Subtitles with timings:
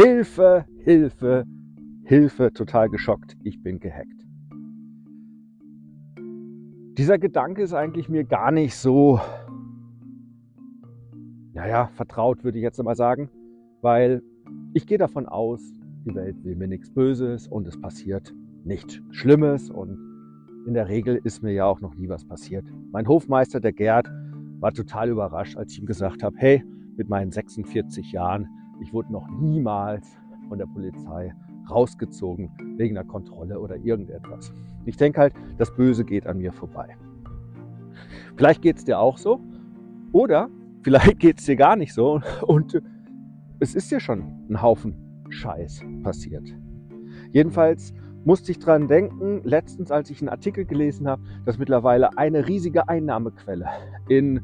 [0.00, 1.44] Hilfe, Hilfe,
[2.04, 4.24] Hilfe, total geschockt, ich bin gehackt.
[6.96, 9.18] Dieser Gedanke ist eigentlich mir gar nicht so,
[11.52, 13.28] naja, vertraut würde ich jetzt mal sagen,
[13.80, 14.22] weil
[14.72, 15.60] ich gehe davon aus,
[16.04, 19.98] die Welt will mir nichts Böses und es passiert nichts Schlimmes und
[20.64, 22.64] in der Regel ist mir ja auch noch nie was passiert.
[22.92, 24.08] Mein Hofmeister, der Gerd,
[24.60, 26.62] war total überrascht, als ich ihm gesagt habe, hey,
[26.96, 28.48] mit meinen 46 Jahren
[28.80, 30.16] ich wurde noch niemals
[30.48, 31.34] von der Polizei
[31.70, 34.52] rausgezogen wegen einer Kontrolle oder irgendetwas.
[34.86, 36.96] Ich denke halt, das Böse geht an mir vorbei.
[38.36, 39.40] Vielleicht geht es dir auch so
[40.12, 40.48] oder
[40.82, 42.80] vielleicht geht es dir gar nicht so und
[43.60, 46.48] es ist dir schon ein Haufen Scheiß passiert.
[47.32, 47.92] Jedenfalls
[48.24, 52.88] musste ich dran denken, letztens, als ich einen Artikel gelesen habe, dass mittlerweile eine riesige
[52.88, 53.66] Einnahmequelle
[54.08, 54.42] in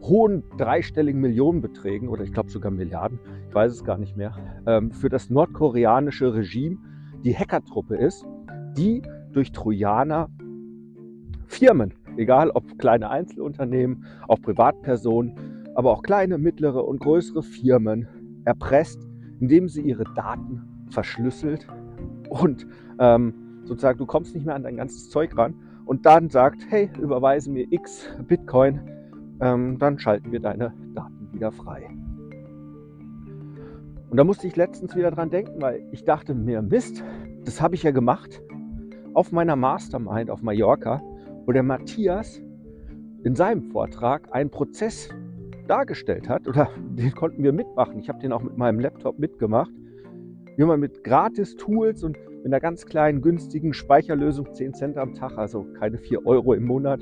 [0.00, 3.18] hohen dreistelligen Millionenbeträgen oder ich glaube sogar Milliarden,
[3.48, 4.34] ich weiß es gar nicht mehr,
[4.66, 6.78] ähm, für das nordkoreanische Regime
[7.24, 8.24] die Hackertruppe ist,
[8.76, 10.28] die durch Trojaner
[11.46, 15.34] Firmen, egal ob kleine Einzelunternehmen, auch Privatpersonen,
[15.74, 18.06] aber auch kleine, mittlere und größere Firmen
[18.44, 19.00] erpresst,
[19.40, 21.66] indem sie ihre Daten verschlüsselt
[22.28, 22.66] und
[22.98, 25.54] ähm, sozusagen du kommst nicht mehr an dein ganzes Zeug ran
[25.84, 28.80] und dann sagt, hey, überweise mir X Bitcoin
[29.40, 31.88] ähm, dann schalten wir deine Daten wieder frei.
[34.10, 37.04] Und da musste ich letztens wieder dran denken, weil ich dachte mir, Mist,
[37.44, 38.42] das habe ich ja gemacht
[39.14, 41.02] auf meiner Mastermind auf Mallorca,
[41.44, 42.40] wo der Matthias
[43.24, 45.08] in seinem Vortrag einen Prozess
[45.66, 47.98] dargestellt hat, oder den konnten wir mitmachen.
[47.98, 49.72] Ich habe den auch mit meinem Laptop mitgemacht,
[50.56, 55.36] wie man mit Gratis-Tools und mit einer ganz kleinen, günstigen Speicherlösung, 10 Cent am Tag,
[55.36, 57.00] also keine 4 Euro im Monat,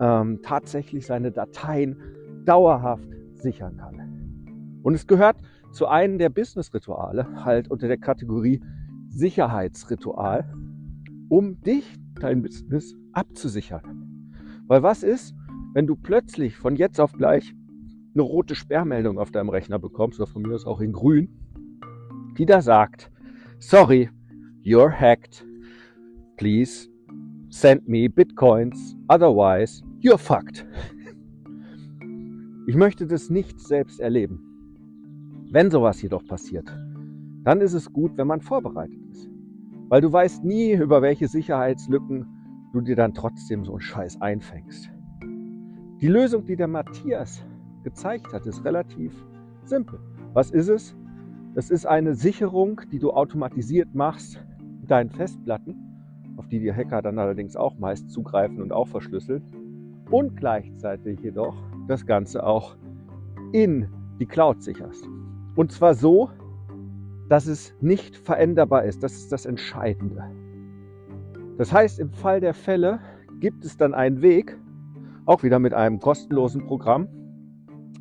[0.00, 1.96] ähm, tatsächlich seine Dateien
[2.44, 4.80] dauerhaft sichern kann.
[4.82, 5.36] Und es gehört
[5.72, 8.60] zu einem der Business-Rituale, halt unter der Kategorie
[9.08, 10.52] Sicherheitsritual,
[11.28, 14.32] um dich, dein Business abzusichern.
[14.66, 15.34] Weil was ist,
[15.74, 17.54] wenn du plötzlich von jetzt auf gleich
[18.14, 21.28] eine rote Sperrmeldung auf deinem Rechner bekommst, oder von mir aus auch in grün,
[22.36, 23.10] die da sagt,
[23.58, 24.10] sorry,
[24.62, 25.44] you're hacked,
[26.36, 26.88] please
[27.48, 30.66] send me bitcoins, otherwise you're fucked.
[32.66, 34.40] Ich möchte das nicht selbst erleben.
[35.50, 36.74] Wenn sowas jedoch passiert,
[37.44, 39.28] dann ist es gut, wenn man vorbereitet ist.
[39.88, 42.26] Weil du weißt nie, über welche Sicherheitslücken
[42.72, 44.90] du dir dann trotzdem so einen Scheiß einfängst.
[46.00, 47.44] Die Lösung, die der Matthias
[47.82, 49.12] gezeigt hat, ist relativ
[49.64, 49.98] simpel.
[50.32, 50.96] Was ist es?
[51.54, 54.40] Es ist eine Sicherung, die du automatisiert machst
[54.80, 55.74] mit deinen Festplatten,
[56.36, 59.42] auf die die Hacker dann allerdings auch meist zugreifen und auch verschlüsseln
[60.10, 61.56] und gleichzeitig jedoch
[61.88, 62.76] das Ganze auch
[63.52, 63.88] in
[64.18, 65.08] die Cloud sicherst.
[65.56, 66.30] Und zwar so,
[67.28, 69.02] dass es nicht veränderbar ist.
[69.02, 70.24] Das ist das Entscheidende.
[71.58, 73.00] Das heißt, im Fall der Fälle
[73.38, 74.58] gibt es dann einen Weg,
[75.26, 77.08] auch wieder mit einem kostenlosen Programm,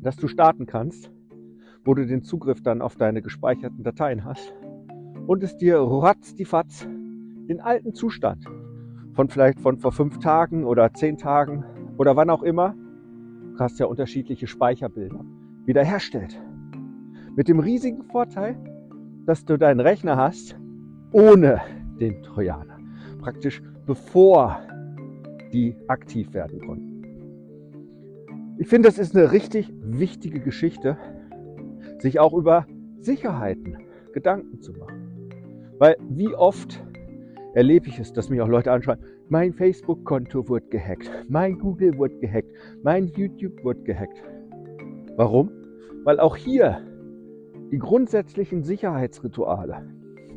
[0.00, 1.10] das du starten kannst,
[1.84, 4.54] wo du den Zugriff dann auf deine gespeicherten Dateien hast
[5.26, 6.86] und es dir ratzdifatz
[7.48, 8.44] den alten Zustand
[9.14, 11.64] von vielleicht von vor fünf Tagen oder zehn Tagen
[11.98, 12.74] oder wann auch immer,
[13.54, 15.24] du hast ja unterschiedliche Speicherbilder,
[15.64, 16.40] wiederherstellt.
[17.34, 18.56] Mit dem riesigen Vorteil,
[19.26, 20.56] dass du deinen Rechner hast
[21.12, 21.60] ohne
[22.00, 22.78] den Trojaner.
[23.20, 24.60] Praktisch bevor
[25.52, 26.96] die aktiv werden konnten.
[28.58, 30.96] Ich finde, das ist eine richtig wichtige Geschichte,
[31.98, 32.66] sich auch über
[32.98, 33.78] Sicherheiten
[34.12, 35.30] Gedanken zu machen.
[35.78, 36.82] Weil wie oft
[37.54, 42.20] erlebe ich es, dass mich auch Leute anschreiben, mein Facebook-Konto wird gehackt, mein Google wird
[42.20, 42.50] gehackt,
[42.82, 44.22] mein YouTube wird gehackt.
[45.16, 45.50] Warum?
[46.04, 46.80] Weil auch hier
[47.72, 49.88] die grundsätzlichen Sicherheitsrituale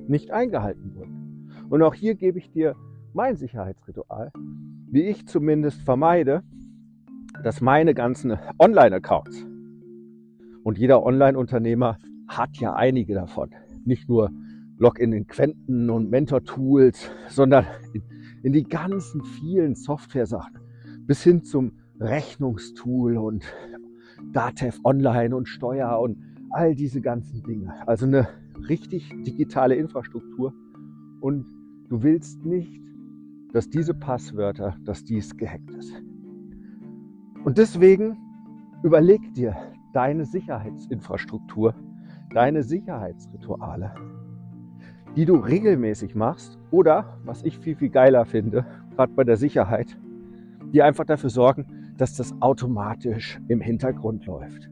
[0.08, 1.52] nicht eingehalten wurden.
[1.70, 2.76] Und auch hier gebe ich dir
[3.14, 4.32] mein Sicherheitsritual,
[4.90, 6.42] wie ich zumindest vermeide,
[7.44, 9.46] dass meine ganzen Online-Accounts
[10.64, 11.98] und jeder Online-Unternehmer
[12.28, 13.52] hat ja einige davon,
[13.86, 14.32] nicht nur
[14.78, 18.04] Login in Quenten und Mentor-Tools, sondern in,
[18.44, 20.60] in die ganzen vielen Software-Sachen
[21.06, 23.44] bis hin zum Rechnungstool und
[24.32, 26.18] Datev Online und Steuer und
[26.52, 27.74] all diese ganzen Dinge.
[27.88, 28.28] Also eine
[28.68, 30.54] richtig digitale Infrastruktur
[31.22, 31.46] und
[31.90, 32.82] du willst nicht,
[33.54, 35.94] dass diese Passwörter, dass dies gehackt ist.
[37.44, 38.18] Und deswegen
[38.84, 39.56] überleg dir
[39.94, 41.74] deine Sicherheitsinfrastruktur,
[42.34, 43.96] deine Sicherheitsrituale,
[45.16, 48.66] die du regelmäßig machst oder, was ich viel, viel geiler finde,
[48.96, 49.98] gerade bei der Sicherheit,
[50.74, 51.66] die einfach dafür sorgen,
[51.98, 54.70] dass das automatisch im Hintergrund läuft.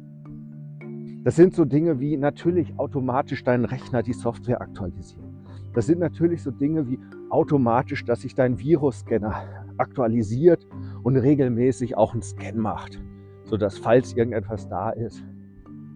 [1.24, 5.46] Das sind so Dinge wie natürlich automatisch deinen Rechner die Software aktualisieren.
[5.74, 7.00] Das sind natürlich so Dinge wie
[7.30, 9.44] automatisch, dass sich dein Virusscanner
[9.78, 10.66] aktualisiert
[11.04, 13.02] und regelmäßig auch einen Scan macht,
[13.44, 15.24] sodass falls irgendetwas da ist,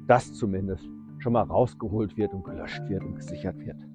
[0.08, 0.90] das zumindest
[1.20, 3.91] schon mal rausgeholt wird und gelöscht wird und gesichert wird.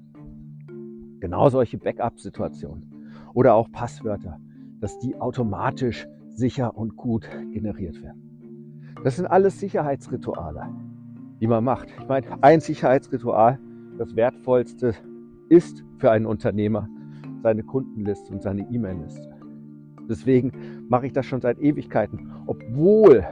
[1.21, 4.39] Genau solche Backup-Situationen oder auch Passwörter,
[4.81, 8.95] dass die automatisch sicher und gut generiert werden.
[9.03, 10.69] Das sind alles Sicherheitsrituale,
[11.41, 11.89] die man macht.
[11.99, 13.59] Ich meine, ein Sicherheitsritual,
[13.99, 14.95] das wertvollste
[15.49, 16.89] ist für einen Unternehmer
[17.43, 19.35] seine Kundenliste und seine E-Mail-Liste.
[20.09, 23.25] Deswegen mache ich das schon seit Ewigkeiten, obwohl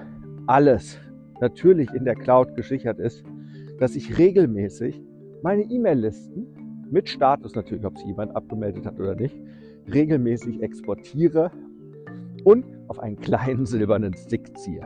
[0.47, 0.99] alles
[1.41, 3.25] natürlich in der Cloud gesichert ist,
[3.79, 5.03] dass ich regelmäßig
[5.43, 6.64] meine E-Mail-Listen
[6.95, 9.37] mit Status natürlich, ob sie jemand abgemeldet hat oder nicht,
[9.93, 11.51] regelmäßig exportiere
[12.45, 14.81] und auf einen kleinen silbernen Stick ziehe.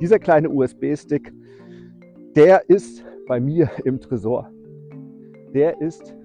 [0.00, 1.32] Dieser kleine USB-Stick,
[2.34, 4.50] der ist bei mir im Tresor.
[5.52, 6.16] Der ist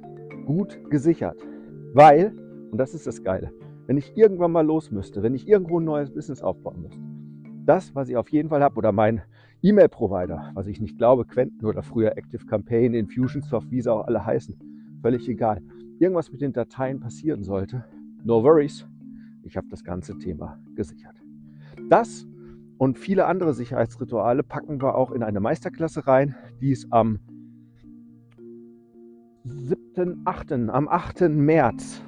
[0.45, 1.45] gut gesichert,
[1.93, 2.33] weil,
[2.71, 3.51] und das ist das Geile,
[3.85, 7.01] wenn ich irgendwann mal los müsste, wenn ich irgendwo ein neues Business aufbauen müsste,
[7.65, 9.21] das, was ich auf jeden Fall habe, oder mein
[9.61, 14.25] E-Mail-Provider, was ich nicht glaube, Quenten oder früher Active Campaign, Infusionsoft, wie sie auch alle
[14.25, 14.57] heißen,
[15.07, 15.61] völlig egal.
[15.99, 17.85] Irgendwas mit den Dateien passieren sollte,
[18.25, 18.85] no worries,
[19.43, 21.15] ich habe das ganze Thema gesichert.
[21.87, 22.27] Das
[22.77, 27.19] und viele andere Sicherheitsrituale packen wir auch in eine Meisterklasse rein, die es am
[29.45, 31.29] 7.8., am 8.
[31.29, 32.01] März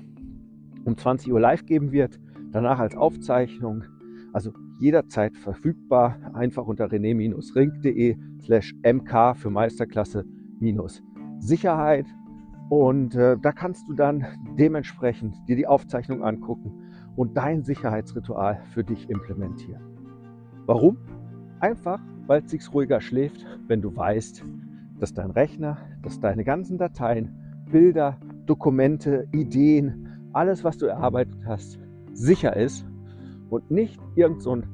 [0.83, 2.19] um 20 Uhr live geben wird.
[2.51, 3.85] Danach als Aufzeichnung.
[4.33, 6.17] Also jederzeit verfügbar.
[6.33, 10.25] Einfach unter rené-ring.de slash mk für Meisterklasse
[10.59, 11.01] minus
[11.39, 12.05] Sicherheit.
[12.69, 14.25] Und äh, da kannst du dann
[14.57, 16.71] dementsprechend dir die Aufzeichnung angucken
[17.15, 19.81] und dein Sicherheitsritual für dich implementieren.
[20.65, 20.97] Warum?
[21.59, 24.45] Einfach, weil es sich ruhiger schläft, wenn du weißt,
[24.99, 27.35] dass dein Rechner, dass deine ganzen Dateien,
[27.71, 31.79] Bilder, Dokumente, Ideen, alles, was du erarbeitet hast,
[32.13, 32.85] sicher ist
[33.49, 34.67] und nicht irgend so ein,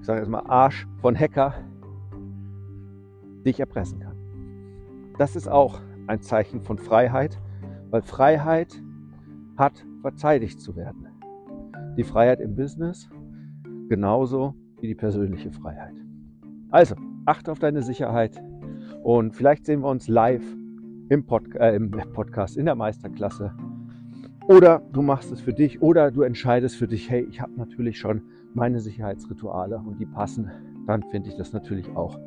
[0.00, 1.54] ich sage jetzt mal, Arsch von Hacker
[3.44, 4.16] dich erpressen kann.
[5.18, 7.38] Das ist auch ein Zeichen von Freiheit,
[7.90, 8.82] weil Freiheit
[9.56, 11.06] hat, verteidigt zu werden.
[11.96, 13.08] Die Freiheit im Business
[13.88, 15.94] genauso wie die persönliche Freiheit.
[16.70, 16.94] Also,
[17.26, 18.42] achte auf deine Sicherheit
[19.02, 20.44] und vielleicht sehen wir uns live
[21.08, 23.52] im, Pod äh, im Podcast, in der Meisterklasse.
[24.48, 27.98] Oder du machst es für dich oder du entscheidest für dich, hey, ich habe natürlich
[27.98, 28.22] schon
[28.54, 30.50] meine Sicherheitsrituale und die passen.
[30.86, 32.18] Dann finde ich das natürlich auch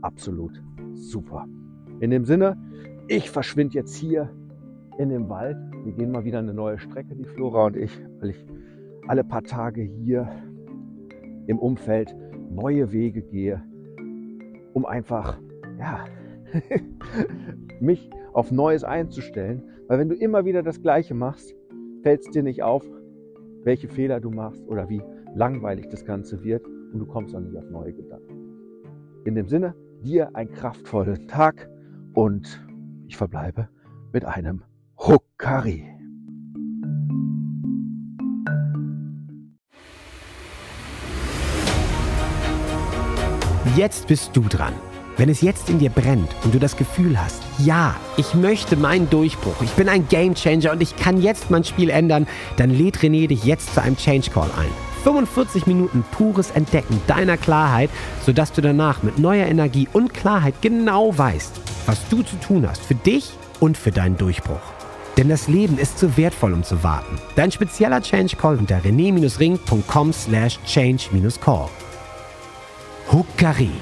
[0.00, 0.62] absolut
[0.94, 1.46] super.
[2.00, 2.56] In dem Sinne,
[3.10, 4.30] ich verschwinde jetzt hier
[4.96, 5.56] in dem Wald.
[5.84, 7.90] Wir gehen mal wieder eine neue Strecke, die Flora und ich,
[8.20, 8.46] weil ich
[9.08, 10.28] alle paar Tage hier
[11.48, 12.14] im Umfeld
[12.50, 13.64] neue Wege gehe,
[14.74, 15.40] um einfach,
[15.76, 16.04] ja,
[17.80, 19.64] mich auf Neues einzustellen.
[19.88, 21.52] Weil wenn du immer wieder das Gleiche machst,
[22.04, 22.86] fällt es dir nicht auf,
[23.64, 25.02] welche Fehler du machst oder wie
[25.34, 28.36] langweilig das Ganze wird und du kommst auch nicht auf neue Gedanken.
[29.24, 31.68] In dem Sinne, dir einen kraftvollen Tag
[32.14, 32.69] und
[33.10, 33.68] ich verbleibe
[34.12, 34.62] mit einem
[34.96, 35.84] Hukari.
[43.76, 44.72] Jetzt bist du dran.
[45.16, 49.10] Wenn es jetzt in dir brennt und du das Gefühl hast, ja, ich möchte meinen
[49.10, 53.26] Durchbruch, ich bin ein Gamechanger und ich kann jetzt mein Spiel ändern, dann lädt René
[53.26, 54.70] dich jetzt zu einem Change Call ein.
[55.02, 57.90] 45 Minuten pures Entdecken deiner Klarheit,
[58.24, 62.82] sodass du danach mit neuer Energie und Klarheit genau weißt, was du zu tun hast
[62.84, 64.60] für dich und für deinen Durchbruch.
[65.16, 67.18] Denn das Leben ist zu wertvoll, um zu warten.
[67.34, 71.68] Dein spezieller Change Call unter rené-ring.com slash change-call.
[73.10, 73.72] Huckari.